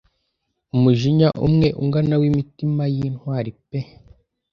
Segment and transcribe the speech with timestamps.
[0.75, 3.79] Umujinya umwe ungana wimitima yintwari pe